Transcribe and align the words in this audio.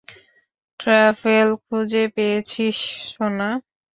Truffle 0.79 1.49
খুঁজে 1.65 2.03
পেয়েছিস, 2.15 2.77
সোনা। 3.09 3.49